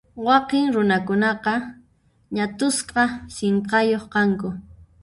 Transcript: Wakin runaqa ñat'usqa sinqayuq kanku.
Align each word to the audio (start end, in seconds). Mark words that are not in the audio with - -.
Wakin 0.27 0.65
runaqa 1.09 1.53
ñat'usqa 2.35 3.03
sinqayuq 3.35 4.05
kanku. 4.13 4.49